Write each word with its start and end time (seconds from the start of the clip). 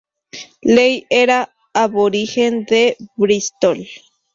Ley 0.77 1.05
era 1.11 1.39
aborigen 1.75 2.65
de 2.65 2.97
Brístol. 3.17 3.85